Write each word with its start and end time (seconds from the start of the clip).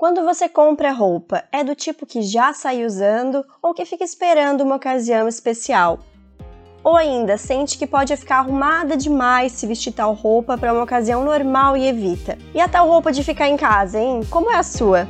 Quando 0.00 0.24
você 0.24 0.48
compra 0.48 0.92
roupa, 0.92 1.44
é 1.52 1.62
do 1.62 1.74
tipo 1.74 2.06
que 2.06 2.22
já 2.22 2.54
sai 2.54 2.86
usando 2.86 3.44
ou 3.60 3.74
que 3.74 3.84
fica 3.84 4.02
esperando 4.02 4.62
uma 4.62 4.76
ocasião 4.76 5.28
especial? 5.28 5.98
Ou 6.82 6.96
ainda 6.96 7.36
sente 7.36 7.76
que 7.76 7.86
pode 7.86 8.16
ficar 8.16 8.38
arrumada 8.38 8.96
demais 8.96 9.52
se 9.52 9.66
vestir 9.66 9.92
tal 9.92 10.14
roupa 10.14 10.56
para 10.56 10.72
uma 10.72 10.84
ocasião 10.84 11.22
normal 11.22 11.76
e 11.76 11.86
evita? 11.86 12.38
E 12.54 12.60
a 12.62 12.66
tal 12.66 12.88
roupa 12.88 13.12
de 13.12 13.22
ficar 13.22 13.50
em 13.50 13.58
casa, 13.58 13.98
hein? 14.00 14.22
Como 14.30 14.50
é 14.50 14.56
a 14.56 14.62
sua? 14.62 15.06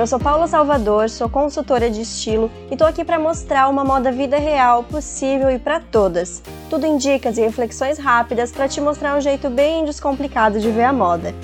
Eu 0.00 0.06
sou 0.06 0.18
Paula 0.18 0.46
Salvador, 0.46 1.10
sou 1.10 1.28
consultora 1.28 1.90
de 1.90 2.00
estilo 2.00 2.50
e 2.70 2.74
tô 2.74 2.86
aqui 2.86 3.04
para 3.04 3.18
mostrar 3.18 3.68
uma 3.68 3.84
moda 3.84 4.10
vida 4.10 4.38
real 4.38 4.82
possível 4.82 5.50
e 5.50 5.58
para 5.58 5.78
todas. 5.78 6.42
Tudo 6.70 6.86
em 6.86 6.96
dicas 6.96 7.36
e 7.36 7.42
reflexões 7.42 7.98
rápidas 7.98 8.50
para 8.50 8.66
te 8.66 8.80
mostrar 8.80 9.14
um 9.14 9.20
jeito 9.20 9.50
bem 9.50 9.84
descomplicado 9.84 10.58
de 10.58 10.70
ver 10.70 10.84
a 10.84 10.92
moda. 10.94 11.34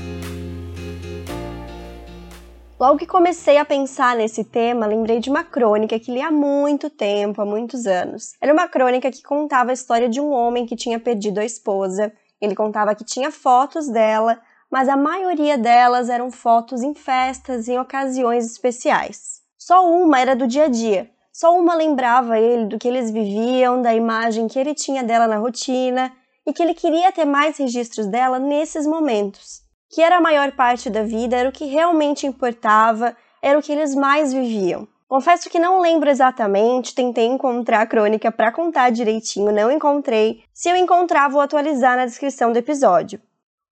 Logo 2.81 2.97
que 2.97 3.05
comecei 3.05 3.59
a 3.59 3.65
pensar 3.67 4.17
nesse 4.17 4.43
tema, 4.43 4.87
lembrei 4.87 5.21
de 5.21 5.29
uma 5.29 5.45
crônica 5.45 6.01
que 6.01 6.11
li 6.11 6.23
há 6.23 6.31
muito 6.31 6.89
tempo, 6.89 7.43
há 7.43 7.45
muitos 7.45 7.85
anos. 7.87 8.37
Era 8.41 8.55
uma 8.55 8.67
crônica 8.69 9.11
que 9.11 9.23
contava 9.23 9.71
a 9.71 9.75
história 9.75 10.09
de 10.09 10.19
um 10.19 10.31
homem 10.31 10.65
que 10.65 10.77
tinha 10.77 10.99
perdido 10.99 11.41
a 11.41 11.45
esposa. 11.45 12.11
Ele 12.41 12.55
contava 12.55 12.95
que 12.95 13.05
tinha 13.05 13.31
fotos 13.31 13.87
dela, 13.87 14.39
mas 14.71 14.89
a 14.89 14.97
maioria 14.97 15.57
delas 15.57 16.09
eram 16.09 16.31
fotos 16.31 16.83
em 16.83 16.95
festas 16.95 17.69
e 17.69 17.73
em 17.73 17.79
ocasiões 17.79 18.47
especiais. 18.47 19.41
Só 19.59 19.89
uma 19.91 20.21
era 20.21 20.37
do 20.37 20.47
dia 20.47 20.65
a 20.65 20.69
dia. 20.69 21.11
Só 21.33 21.59
uma 21.59 21.75
lembrava 21.75 22.39
ele 22.39 22.67
do 22.67 22.79
que 22.79 22.89
eles 22.89 23.11
viviam, 23.11 23.83
da 23.83 23.95
imagem 23.95 24.49
que 24.49 24.59
ele 24.59 24.75
tinha 24.75 25.03
dela 25.03 25.27
na 25.27 25.37
rotina 25.37 26.13
e 26.47 26.53
que 26.53 26.63
ele 26.63 26.73
queria 26.73 27.13
ter 27.13 27.25
mais 27.25 27.59
registros 27.59 28.07
dela 28.07 28.39
nesses 28.39 28.87
momentos. 28.87 29.61
Que 29.91 30.03
era 30.03 30.17
a 30.17 30.21
maior 30.21 30.53
parte 30.53 30.89
da 30.89 31.03
vida, 31.03 31.37
era 31.37 31.49
o 31.49 31.53
que 31.53 31.67
realmente 31.67 32.27
importava, 32.27 33.17
era 33.43 33.59
o 33.59 33.63
que 33.63 33.73
eles 33.73 33.95
mais 33.95 34.33
viviam. 34.33 34.89
Confesso 35.09 35.49
que 35.49 35.59
não 35.59 35.81
lembro 35.81 36.11
exatamente, 36.11 36.95
tentei 36.95 37.27
encontrar 37.27 37.83
a 37.83 37.87
crônica 37.87 38.33
para 38.33 38.51
contar 38.51 38.91
direitinho, 38.91 39.53
não 39.53 39.71
encontrei. 39.71 40.43
Se 40.53 40.69
eu 40.69 40.75
encontrar, 40.75 41.29
vou 41.29 41.41
atualizar 41.41 41.97
na 41.97 42.07
descrição 42.07 42.51
do 42.51 42.59
episódio. 42.59 43.21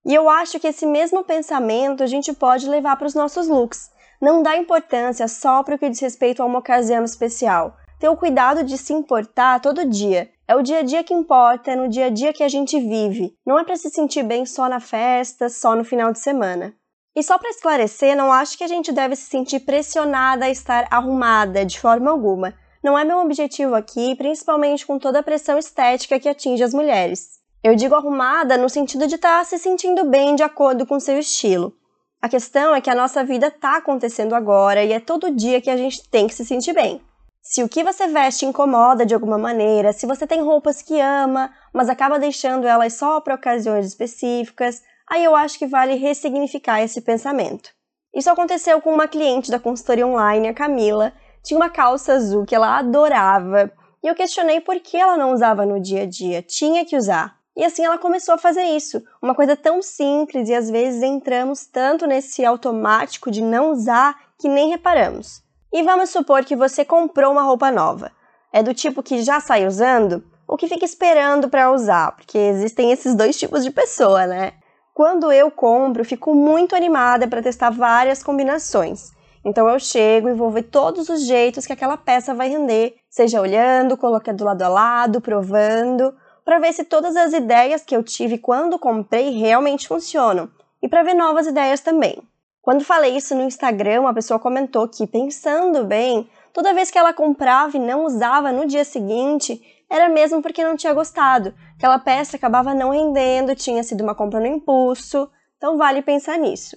E 0.04 0.12
eu 0.14 0.28
acho 0.28 0.60
que 0.60 0.66
esse 0.66 0.84
mesmo 0.84 1.24
pensamento 1.24 2.02
a 2.02 2.06
gente 2.06 2.32
pode 2.32 2.68
levar 2.68 2.96
para 2.96 3.06
os 3.06 3.14
nossos 3.14 3.48
looks. 3.48 3.90
Não 4.20 4.42
dá 4.42 4.56
importância 4.56 5.26
só 5.26 5.62
para 5.62 5.76
o 5.76 5.78
que 5.78 5.88
diz 5.88 6.00
respeito 6.00 6.42
a 6.42 6.46
uma 6.46 6.58
ocasião 6.58 7.04
especial. 7.04 7.76
Ter 7.98 8.08
o 8.08 8.16
cuidado 8.16 8.62
de 8.62 8.76
se 8.76 8.92
importar 8.92 9.60
todo 9.60 9.88
dia. 9.88 10.30
É 10.46 10.54
o 10.54 10.62
dia 10.62 10.80
a 10.80 10.82
dia 10.82 11.02
que 11.02 11.14
importa, 11.14 11.70
é 11.70 11.76
no 11.76 11.88
dia 11.88 12.06
a 12.06 12.10
dia 12.10 12.32
que 12.32 12.42
a 12.42 12.48
gente 12.48 12.78
vive. 12.78 13.34
Não 13.46 13.58
é 13.58 13.64
para 13.64 13.76
se 13.76 13.88
sentir 13.88 14.22
bem 14.22 14.44
só 14.44 14.68
na 14.68 14.78
festa, 14.78 15.48
só 15.48 15.74
no 15.74 15.84
final 15.84 16.12
de 16.12 16.18
semana. 16.18 16.74
E 17.16 17.22
só 17.22 17.38
para 17.38 17.48
esclarecer, 17.48 18.14
não 18.14 18.30
acho 18.30 18.58
que 18.58 18.64
a 18.64 18.68
gente 18.68 18.92
deve 18.92 19.16
se 19.16 19.30
sentir 19.30 19.60
pressionada 19.60 20.44
a 20.44 20.50
estar 20.50 20.86
arrumada 20.90 21.64
de 21.64 21.80
forma 21.80 22.10
alguma. 22.10 22.52
Não 22.82 22.98
é 22.98 23.04
meu 23.04 23.20
objetivo 23.20 23.74
aqui, 23.74 24.14
principalmente 24.16 24.84
com 24.84 24.98
toda 24.98 25.20
a 25.20 25.22
pressão 25.22 25.56
estética 25.56 26.20
que 26.20 26.28
atinge 26.28 26.62
as 26.62 26.74
mulheres. 26.74 27.43
Eu 27.64 27.74
digo 27.74 27.94
arrumada 27.94 28.58
no 28.58 28.68
sentido 28.68 29.06
de 29.06 29.14
estar 29.14 29.38
tá 29.38 29.44
se 29.44 29.58
sentindo 29.58 30.04
bem 30.04 30.34
de 30.34 30.42
acordo 30.42 30.84
com 30.84 31.00
seu 31.00 31.18
estilo. 31.18 31.74
A 32.20 32.28
questão 32.28 32.74
é 32.74 32.80
que 32.82 32.90
a 32.90 32.94
nossa 32.94 33.24
vida 33.24 33.46
está 33.46 33.78
acontecendo 33.78 34.34
agora 34.34 34.84
e 34.84 34.92
é 34.92 35.00
todo 35.00 35.34
dia 35.34 35.62
que 35.62 35.70
a 35.70 35.76
gente 35.78 36.06
tem 36.10 36.26
que 36.26 36.34
se 36.34 36.44
sentir 36.44 36.74
bem. 36.74 37.00
Se 37.40 37.62
o 37.62 37.68
que 37.68 37.82
você 37.82 38.06
veste 38.06 38.44
incomoda 38.44 39.06
de 39.06 39.14
alguma 39.14 39.38
maneira, 39.38 39.94
se 39.94 40.04
você 40.04 40.26
tem 40.26 40.42
roupas 40.42 40.82
que 40.82 41.00
ama, 41.00 41.54
mas 41.72 41.88
acaba 41.88 42.18
deixando 42.18 42.66
elas 42.66 42.92
só 42.92 43.18
para 43.18 43.34
ocasiões 43.34 43.86
específicas, 43.86 44.82
aí 45.08 45.24
eu 45.24 45.34
acho 45.34 45.58
que 45.58 45.66
vale 45.66 45.94
ressignificar 45.94 46.82
esse 46.82 47.00
pensamento. 47.00 47.70
Isso 48.14 48.28
aconteceu 48.28 48.78
com 48.82 48.92
uma 48.92 49.08
cliente 49.08 49.50
da 49.50 49.58
consultoria 49.58 50.06
online, 50.06 50.48
a 50.48 50.54
Camila. 50.54 51.14
Tinha 51.42 51.58
uma 51.58 51.70
calça 51.70 52.12
azul 52.12 52.44
que 52.44 52.54
ela 52.54 52.76
adorava 52.78 53.72
e 54.02 54.06
eu 54.06 54.14
questionei 54.14 54.60
por 54.60 54.78
que 54.80 54.98
ela 54.98 55.16
não 55.16 55.32
usava 55.32 55.64
no 55.64 55.80
dia 55.80 56.02
a 56.02 56.06
dia. 56.06 56.42
Tinha 56.42 56.84
que 56.84 56.94
usar. 56.94 57.42
E 57.56 57.64
assim 57.64 57.84
ela 57.84 57.98
começou 57.98 58.34
a 58.34 58.38
fazer 58.38 58.64
isso, 58.64 59.02
uma 59.22 59.34
coisa 59.34 59.56
tão 59.56 59.80
simples 59.80 60.48
e 60.48 60.54
às 60.54 60.68
vezes 60.68 61.02
entramos 61.02 61.66
tanto 61.66 62.06
nesse 62.06 62.44
automático 62.44 63.30
de 63.30 63.42
não 63.42 63.70
usar 63.70 64.16
que 64.38 64.48
nem 64.48 64.70
reparamos. 64.70 65.42
E 65.72 65.82
vamos 65.82 66.10
supor 66.10 66.44
que 66.44 66.56
você 66.56 66.84
comprou 66.84 67.32
uma 67.32 67.42
roupa 67.42 67.70
nova. 67.70 68.10
É 68.52 68.62
do 68.62 68.74
tipo 68.74 69.02
que 69.02 69.22
já 69.22 69.40
sai 69.40 69.66
usando 69.66 70.24
ou 70.46 70.56
que 70.56 70.68
fica 70.68 70.84
esperando 70.84 71.48
para 71.48 71.70
usar, 71.70 72.12
porque 72.16 72.38
existem 72.38 72.90
esses 72.90 73.14
dois 73.14 73.38
tipos 73.38 73.64
de 73.64 73.70
pessoa, 73.70 74.26
né? 74.26 74.52
Quando 74.92 75.32
eu 75.32 75.50
compro, 75.50 76.04
fico 76.04 76.34
muito 76.34 76.76
animada 76.76 77.26
para 77.26 77.42
testar 77.42 77.70
várias 77.70 78.22
combinações. 78.22 79.10
Então 79.44 79.68
eu 79.68 79.78
chego 79.78 80.28
e 80.28 80.34
vou 80.34 80.50
ver 80.50 80.62
todos 80.64 81.08
os 81.08 81.26
jeitos 81.26 81.66
que 81.66 81.72
aquela 81.72 81.96
peça 81.96 82.34
vai 82.34 82.48
render, 82.48 82.94
seja 83.10 83.40
olhando, 83.40 83.96
colocando 83.96 84.44
lado 84.44 84.62
a 84.62 84.68
lado, 84.68 85.20
provando 85.20 86.14
para 86.44 86.58
ver 86.58 86.72
se 86.72 86.84
todas 86.84 87.16
as 87.16 87.32
ideias 87.32 87.82
que 87.82 87.96
eu 87.96 88.02
tive 88.02 88.38
quando 88.38 88.78
comprei 88.78 89.30
realmente 89.30 89.88
funcionam 89.88 90.50
e 90.82 90.88
para 90.88 91.02
ver 91.02 91.14
novas 91.14 91.46
ideias 91.46 91.80
também. 91.80 92.22
Quando 92.60 92.84
falei 92.84 93.16
isso 93.16 93.34
no 93.34 93.42
Instagram, 93.42 94.02
uma 94.02 94.14
pessoa 94.14 94.38
comentou 94.38 94.88
que, 94.88 95.06
pensando 95.06 95.84
bem, 95.84 96.28
toda 96.52 96.72
vez 96.72 96.90
que 96.90 96.98
ela 96.98 97.12
comprava 97.12 97.76
e 97.76 97.80
não 97.80 98.04
usava 98.04 98.52
no 98.52 98.66
dia 98.66 98.84
seguinte, 98.84 99.62
era 99.90 100.08
mesmo 100.08 100.40
porque 100.40 100.64
não 100.64 100.76
tinha 100.76 100.94
gostado. 100.94 101.54
Aquela 101.76 101.98
peça 101.98 102.36
acabava 102.36 102.74
não 102.74 102.90
rendendo, 102.90 103.54
tinha 103.54 103.82
sido 103.82 104.02
uma 104.02 104.14
compra 104.14 104.40
no 104.40 104.46
impulso, 104.46 105.30
então 105.56 105.76
vale 105.76 106.02
pensar 106.02 106.38
nisso. 106.38 106.76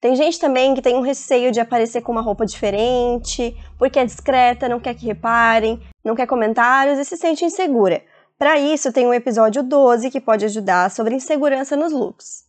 Tem 0.00 0.14
gente 0.14 0.38
também 0.38 0.74
que 0.74 0.82
tem 0.82 0.94
um 0.94 1.00
receio 1.00 1.50
de 1.50 1.58
aparecer 1.58 2.02
com 2.02 2.12
uma 2.12 2.20
roupa 2.20 2.46
diferente, 2.46 3.56
porque 3.78 3.98
é 3.98 4.04
discreta, 4.04 4.68
não 4.68 4.78
quer 4.78 4.94
que 4.94 5.06
reparem, 5.06 5.80
não 6.04 6.14
quer 6.14 6.26
comentários 6.26 6.98
e 6.98 7.04
se 7.04 7.16
sente 7.16 7.44
insegura. 7.44 8.02
Para 8.38 8.58
isso, 8.58 8.92
tem 8.92 9.06
um 9.06 9.14
episódio 9.14 9.62
12 9.62 10.10
que 10.10 10.20
pode 10.20 10.44
ajudar 10.44 10.90
sobre 10.90 11.14
insegurança 11.14 11.74
nos 11.74 11.92
looks. 11.92 12.44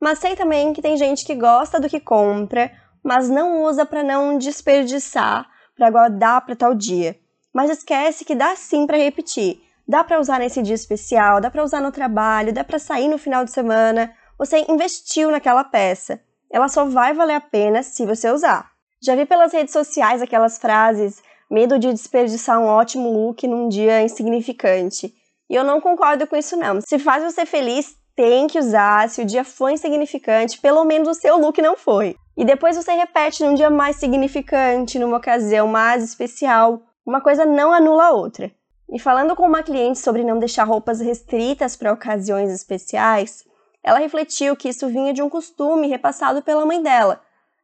Mas 0.00 0.20
sei 0.20 0.36
também 0.36 0.72
que 0.72 0.80
tem 0.80 0.96
gente 0.96 1.24
que 1.24 1.34
gosta 1.34 1.80
do 1.80 1.88
que 1.88 1.98
compra, 1.98 2.70
mas 3.02 3.28
não 3.28 3.64
usa 3.64 3.84
para 3.84 4.04
não 4.04 4.38
desperdiçar, 4.38 5.48
para 5.76 5.90
guardar 5.90 6.44
para 6.46 6.54
tal 6.54 6.74
dia. 6.74 7.18
Mas 7.52 7.70
esquece 7.70 8.24
que 8.24 8.34
dá 8.34 8.54
sim 8.54 8.86
para 8.86 8.98
repetir. 8.98 9.60
Dá 9.88 10.04
para 10.04 10.20
usar 10.20 10.38
nesse 10.38 10.62
dia 10.62 10.74
especial, 10.74 11.40
dá 11.40 11.50
para 11.50 11.64
usar 11.64 11.80
no 11.80 11.90
trabalho, 11.90 12.52
dá 12.52 12.62
para 12.62 12.78
sair 12.78 13.08
no 13.08 13.18
final 13.18 13.44
de 13.44 13.50
semana. 13.50 14.12
Você 14.38 14.64
investiu 14.68 15.30
naquela 15.30 15.64
peça. 15.64 16.20
Ela 16.50 16.68
só 16.68 16.84
vai 16.84 17.14
valer 17.14 17.34
a 17.34 17.40
pena 17.40 17.82
se 17.82 18.06
você 18.06 18.30
usar. 18.30 18.70
Já 19.02 19.16
vi 19.16 19.26
pelas 19.26 19.52
redes 19.52 19.72
sociais 19.72 20.22
aquelas 20.22 20.58
frases 20.58 21.22
medo 21.50 21.78
de 21.78 21.92
desperdiçar 21.92 22.60
um 22.60 22.66
ótimo 22.66 23.10
look 23.10 23.46
num 23.46 23.68
dia 23.68 24.02
insignificante. 24.02 25.14
E 25.48 25.54
eu 25.54 25.64
não 25.64 25.80
concordo 25.80 26.26
com 26.26 26.36
isso 26.36 26.56
não. 26.56 26.80
Se 26.80 26.98
faz 26.98 27.22
você 27.22 27.46
feliz, 27.46 27.96
tem 28.14 28.46
que 28.46 28.58
usar. 28.58 29.08
Se 29.08 29.22
o 29.22 29.24
dia 29.24 29.44
foi 29.44 29.74
insignificante, 29.74 30.60
pelo 30.60 30.84
menos 30.84 31.08
o 31.08 31.14
seu 31.14 31.38
look 31.38 31.60
não 31.62 31.76
foi. 31.76 32.16
E 32.36 32.44
depois 32.44 32.76
você 32.76 32.92
repete 32.92 33.44
num 33.44 33.54
dia 33.54 33.70
mais 33.70 33.96
significante, 33.96 34.98
numa 34.98 35.18
ocasião 35.18 35.68
mais 35.68 36.02
especial. 36.02 36.82
Uma 37.04 37.20
coisa 37.20 37.44
não 37.44 37.72
anula 37.72 38.06
a 38.06 38.12
outra. 38.12 38.50
E 38.92 38.98
falando 38.98 39.34
com 39.34 39.44
uma 39.44 39.62
cliente 39.62 39.98
sobre 39.98 40.22
não 40.22 40.38
deixar 40.38 40.64
roupas 40.64 41.00
restritas 41.00 41.76
para 41.76 41.92
ocasiões 41.92 42.50
especiais, 42.50 43.44
ela 43.82 43.98
refletiu 43.98 44.56
que 44.56 44.68
isso 44.68 44.88
vinha 44.88 45.12
de 45.12 45.22
um 45.22 45.28
costume 45.28 45.86
repassado 45.86 46.42
pela 46.42 46.66
mãe 46.66 46.82
dela, 46.82 47.20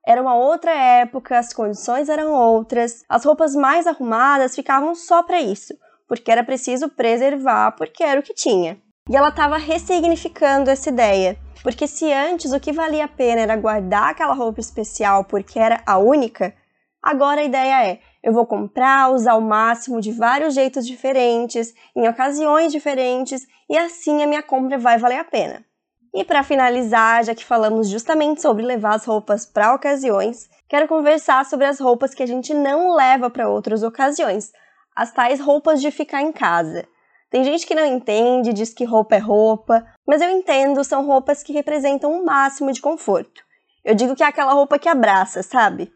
era 0.07 0.21
uma 0.21 0.35
outra 0.35 0.73
época, 0.73 1.39
as 1.39 1.53
condições 1.53 2.09
eram 2.09 2.33
outras, 2.33 3.05
as 3.09 3.25
roupas 3.25 3.55
mais 3.55 3.87
arrumadas 3.87 4.55
ficavam 4.55 4.95
só 4.95 5.23
para 5.23 5.41
isso, 5.41 5.75
porque 6.09 6.31
era 6.31 6.43
preciso 6.43 6.89
preservar, 6.89 7.73
porque 7.73 8.03
era 8.03 8.19
o 8.19 8.23
que 8.23 8.35
tinha. 8.35 8.81
E 9.09 9.17
ela 9.17 9.29
estava 9.29 9.57
ressignificando 9.57 10.71
essa 10.71 10.89
ideia, 10.89 11.39
porque 11.63 11.87
se 11.87 12.13
antes 12.13 12.53
o 12.53 12.61
que 12.61 12.73
valia 12.73 13.05
a 13.05 13.09
pena 13.09 13.43
era 13.43 13.57
guardar 13.57 14.11
aquela 14.11 14.35
roupa 14.35 14.61
especial 14.61 15.25
porque 15.25 15.59
era 15.59 15.81
a 15.87 15.99
única, 15.99 16.55
agora 17.03 17.41
a 17.41 17.45
ideia 17.45 17.87
é: 17.87 18.01
eu 18.23 18.33
vou 18.33 18.47
comprar, 18.47 19.13
usar 19.13 19.35
o 19.35 19.41
máximo 19.41 20.01
de 20.01 20.13
vários 20.13 20.55
jeitos 20.55 20.87
diferentes, 20.87 21.73
em 21.95 22.09
ocasiões 22.09 22.73
diferentes, 22.73 23.47
e 23.69 23.77
assim 23.77 24.23
a 24.23 24.27
minha 24.27 24.43
compra 24.43 24.79
vai 24.79 24.99
valer 24.99 25.19
a 25.19 25.25
pena. 25.25 25.65
E 26.15 26.25
para 26.25 26.43
finalizar, 26.43 27.25
já 27.25 27.35
que 27.35 27.45
falamos 27.45 27.89
justamente 27.89 28.43
sobre 28.43 28.63
levar 28.63 28.95
as 28.95 29.05
roupas 29.05 29.47
para 29.47 29.75
ocasiões, 29.75 30.49
quero 30.69 30.87
conversar 30.87 31.47
sobre 31.47 31.65
as 31.65 31.81
roupas 31.81 32.13
que 32.13 32.23
a 32.23 32.27
gente 32.27 32.53
não 32.53 32.95
leva 32.95 33.31
para 33.31 33.49
outras 33.49 33.83
ocasiões, 33.83 34.53
as 34.95 35.11
tais 35.11 35.41
roupas 35.41 35.81
de 35.81 35.91
ficar 35.91 36.21
em 36.21 36.31
casa. 36.31 36.87
Tem 37.31 37.43
gente 37.45 37.67
que 37.67 37.75
não 37.75 37.87
entende, 37.87 38.53
diz 38.53 38.75
que 38.75 38.85
roupa 38.85 39.15
é 39.15 39.19
roupa, 39.19 39.87
mas 40.07 40.21
eu 40.21 40.29
entendo, 40.29 40.85
são 40.85 41.07
roupas 41.07 41.43
que 41.43 41.51
representam 41.51 42.13
um 42.13 42.25
máximo 42.25 42.71
de 42.73 42.83
conforto. 42.83 43.43
Eu 43.83 43.95
digo 43.95 44.15
que 44.15 44.23
é 44.23 44.27
aquela 44.27 44.53
roupa 44.53 44.79
que 44.79 44.91
abraça, 44.91 45.43
sabe? 45.43 45.91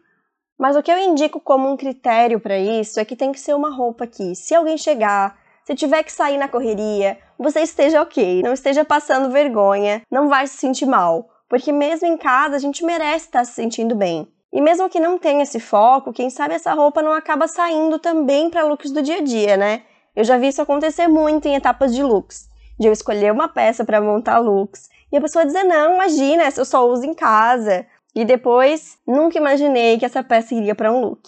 Mas 0.57 0.75
o 0.75 0.81
que 0.81 0.91
eu 0.91 0.97
indico 0.97 1.39
como 1.39 1.71
um 1.71 1.77
critério 1.77 2.39
para 2.39 2.57
isso 2.57 2.99
é 2.99 3.05
que 3.05 3.15
tem 3.15 3.31
que 3.31 3.39
ser 3.39 3.53
uma 3.53 3.69
roupa 3.69 4.07
que, 4.07 4.33
se 4.33 4.55
alguém 4.55 4.79
chegar, 4.79 5.37
se 5.67 5.75
tiver 5.75 6.01
que 6.01 6.13
sair 6.13 6.37
na 6.37 6.47
correria, 6.47 7.17
você 7.37 7.59
esteja 7.59 8.01
ok, 8.01 8.41
não 8.41 8.53
esteja 8.53 8.85
passando 8.85 9.29
vergonha, 9.29 10.01
não 10.09 10.29
vai 10.29 10.47
se 10.47 10.55
sentir 10.55 10.85
mal, 10.85 11.27
porque 11.49 11.73
mesmo 11.73 12.07
em 12.07 12.15
casa 12.15 12.55
a 12.55 12.59
gente 12.59 12.85
merece 12.85 13.25
estar 13.25 13.43
se 13.43 13.51
sentindo 13.51 13.93
bem. 13.93 14.31
E 14.53 14.61
mesmo 14.61 14.89
que 14.89 14.97
não 14.97 15.17
tenha 15.19 15.43
esse 15.43 15.59
foco, 15.59 16.13
quem 16.13 16.29
sabe 16.29 16.53
essa 16.53 16.73
roupa 16.73 17.01
não 17.01 17.11
acaba 17.11 17.49
saindo 17.49 17.99
também 17.99 18.49
para 18.49 18.63
looks 18.63 18.91
do 18.91 19.01
dia 19.01 19.17
a 19.17 19.21
dia, 19.21 19.57
né? 19.57 19.81
Eu 20.15 20.23
já 20.23 20.37
vi 20.37 20.47
isso 20.47 20.61
acontecer 20.61 21.09
muito 21.09 21.49
em 21.49 21.55
etapas 21.55 21.93
de 21.93 22.01
looks. 22.01 22.47
De 22.79 22.87
eu 22.87 22.93
escolher 22.93 23.33
uma 23.33 23.49
peça 23.49 23.83
para 23.83 23.99
montar 23.99 24.39
looks 24.39 24.87
e 25.11 25.17
a 25.17 25.21
pessoa 25.21 25.45
dizer: 25.45 25.65
Não, 25.65 25.95
imagina, 25.95 26.45
eu 26.55 26.63
só 26.63 26.87
uso 26.87 27.05
em 27.05 27.13
casa. 27.13 27.85
E 28.15 28.23
depois, 28.23 28.97
nunca 29.05 29.37
imaginei 29.37 29.99
que 29.99 30.05
essa 30.05 30.23
peça 30.23 30.55
iria 30.55 30.73
para 30.73 30.93
um 30.93 31.01
look. 31.01 31.27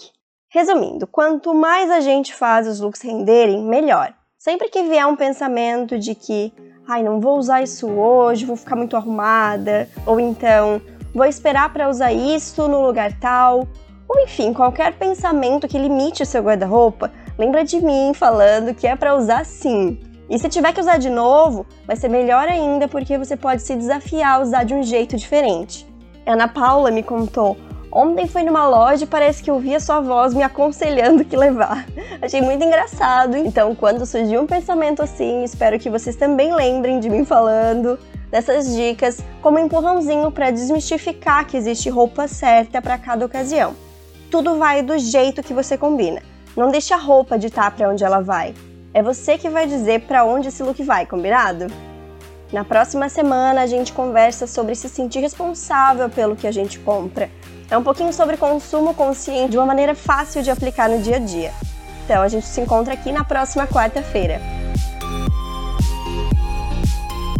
Resumindo, 0.49 1.05
quanto 1.05 1.53
mais 1.53 1.91
a 1.91 1.99
gente 1.99 2.33
faz 2.33 2.65
os 2.69 2.79
looks 2.79 3.01
renderem, 3.01 3.61
melhor. 3.61 4.17
Sempre 4.49 4.67
que 4.67 4.81
vier 4.81 5.05
um 5.05 5.15
pensamento 5.15 5.99
de 5.99 6.15
que, 6.15 6.51
ai, 6.87 7.03
não 7.03 7.19
vou 7.21 7.37
usar 7.37 7.61
isso 7.61 7.87
hoje, 7.87 8.47
vou 8.47 8.55
ficar 8.55 8.75
muito 8.75 8.97
arrumada, 8.97 9.87
ou 10.07 10.19
então, 10.19 10.81
vou 11.13 11.23
esperar 11.27 11.71
para 11.71 11.87
usar 11.87 12.11
isso 12.11 12.67
no 12.67 12.81
lugar 12.81 13.13
tal, 13.19 13.67
ou 14.07 14.19
enfim, 14.21 14.51
qualquer 14.51 14.95
pensamento 14.95 15.67
que 15.67 15.77
limite 15.77 16.23
o 16.23 16.25
seu 16.25 16.41
guarda-roupa, 16.41 17.11
lembra 17.37 17.63
de 17.63 17.79
mim 17.79 18.11
falando 18.15 18.73
que 18.73 18.87
é 18.87 18.95
para 18.95 19.15
usar 19.15 19.45
sim. 19.45 19.99
E 20.27 20.39
se 20.39 20.49
tiver 20.49 20.73
que 20.73 20.81
usar 20.81 20.97
de 20.97 21.11
novo, 21.11 21.63
vai 21.85 21.95
ser 21.95 22.09
melhor 22.09 22.47
ainda 22.47 22.87
porque 22.87 23.19
você 23.19 23.37
pode 23.37 23.61
se 23.61 23.75
desafiar 23.75 24.37
a 24.37 24.41
usar 24.41 24.63
de 24.63 24.73
um 24.73 24.81
jeito 24.81 25.15
diferente. 25.15 25.87
Ana 26.25 26.47
Paula 26.47 26.89
me 26.89 27.03
contou 27.03 27.55
Ontem 27.91 28.27
fui 28.27 28.43
numa 28.43 28.67
loja 28.67 29.03
e 29.03 29.07
parece 29.07 29.41
que 29.41 29.49
ouvi 29.49 29.73
a 29.73 29.79
sua 29.79 29.99
voz 29.99 30.33
me 30.33 30.43
aconselhando 30.43 31.25
que 31.25 31.35
levar. 31.35 31.87
Achei 32.21 32.39
muito 32.39 32.63
engraçado. 32.63 33.35
Então, 33.35 33.73
quando 33.73 34.05
surgir 34.05 34.37
um 34.37 34.45
pensamento 34.45 35.01
assim, 35.01 35.43
espero 35.43 35.79
que 35.79 35.89
vocês 35.89 36.15
também 36.15 36.53
lembrem 36.53 36.99
de 36.99 37.09
mim 37.09 37.25
falando 37.25 37.97
dessas 38.29 38.75
dicas 38.75 39.23
como 39.41 39.57
empurrãozinho 39.57 40.31
para 40.31 40.51
desmistificar 40.51 41.47
que 41.47 41.57
existe 41.57 41.89
roupa 41.89 42.27
certa 42.27 42.79
para 42.79 42.97
cada 42.97 43.25
ocasião. 43.25 43.75
Tudo 44.29 44.59
vai 44.59 44.83
do 44.83 44.97
jeito 44.99 45.41
que 45.41 45.53
você 45.53 45.75
combina. 45.75 46.21
Não 46.55 46.69
deixe 46.69 46.93
a 46.93 46.97
roupa 46.97 47.39
ditar 47.39 47.71
para 47.71 47.89
onde 47.89 48.03
ela 48.03 48.19
vai. 48.19 48.53
É 48.93 49.01
você 49.01 49.35
que 49.35 49.49
vai 49.49 49.65
dizer 49.65 50.01
para 50.01 50.23
onde 50.25 50.49
esse 50.49 50.61
look 50.61 50.81
vai, 50.83 51.07
combinado? 51.07 51.67
Na 52.51 52.63
próxima 52.63 53.07
semana 53.09 53.61
a 53.61 53.67
gente 53.67 53.93
conversa 53.93 54.47
sobre 54.47 54.73
se 54.73 54.89
sentir 54.89 55.19
responsável 55.19 56.09
pelo 56.09 56.35
que 56.35 56.47
a 56.47 56.51
gente 56.51 56.79
compra. 56.79 57.29
É 57.69 57.77
um 57.77 57.83
pouquinho 57.83 58.11
sobre 58.11 58.37
consumo 58.37 58.95
consciente 58.95 59.51
de 59.51 59.57
uma 59.57 59.67
maneira 59.67 59.93
fácil 59.93 60.41
de 60.41 60.49
aplicar 60.49 60.89
no 60.89 60.99
dia 60.99 61.17
a 61.17 61.19
dia. 61.19 61.51
Então 62.03 62.23
a 62.23 62.27
gente 62.27 62.47
se 62.47 62.59
encontra 62.59 62.95
aqui 62.95 63.11
na 63.11 63.23
próxima 63.23 63.67
quarta-feira. 63.67 64.41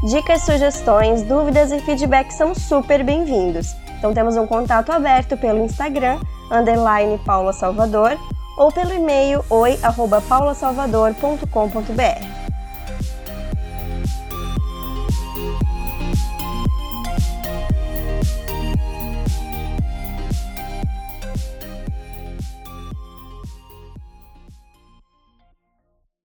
Dicas, 0.08 0.44
sugestões, 0.44 1.24
dúvidas 1.24 1.72
e 1.72 1.80
feedback 1.80 2.32
são 2.32 2.54
super 2.54 3.04
bem-vindos. 3.04 3.76
Então 3.98 4.14
temos 4.14 4.38
um 4.38 4.46
contato 4.46 4.92
aberto 4.92 5.36
pelo 5.36 5.66
Instagram, 5.66 6.20
underline 6.52 7.18
Paula 7.26 7.52
Salvador, 7.52 8.16
ou 8.58 8.72
pelo 8.72 8.94
e-mail 8.94 9.44
oi.paulasalvador.com.br. 9.50 12.39